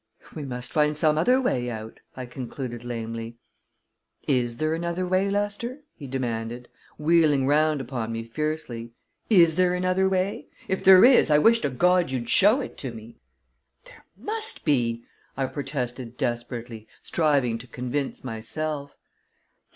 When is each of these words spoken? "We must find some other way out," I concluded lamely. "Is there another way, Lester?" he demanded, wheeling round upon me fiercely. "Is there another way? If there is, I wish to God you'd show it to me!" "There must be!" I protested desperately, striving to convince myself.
"We 0.33 0.45
must 0.45 0.73
find 0.73 0.97
some 0.97 1.15
other 1.15 1.39
way 1.39 1.69
out," 1.69 1.99
I 2.17 2.25
concluded 2.25 2.83
lamely. 2.83 3.37
"Is 4.27 4.57
there 4.57 4.73
another 4.73 5.05
way, 5.05 5.29
Lester?" 5.29 5.83
he 5.93 6.07
demanded, 6.07 6.69
wheeling 6.97 7.45
round 7.45 7.81
upon 7.81 8.11
me 8.11 8.23
fiercely. 8.23 8.93
"Is 9.29 9.57
there 9.57 9.75
another 9.75 10.09
way? 10.09 10.47
If 10.67 10.83
there 10.83 11.05
is, 11.05 11.29
I 11.29 11.37
wish 11.37 11.59
to 11.59 11.69
God 11.69 12.09
you'd 12.09 12.29
show 12.29 12.61
it 12.61 12.79
to 12.79 12.91
me!" 12.91 13.19
"There 13.85 14.03
must 14.17 14.65
be!" 14.65 15.03
I 15.37 15.45
protested 15.45 16.17
desperately, 16.17 16.87
striving 17.03 17.59
to 17.59 17.67
convince 17.67 18.23
myself. 18.23 18.95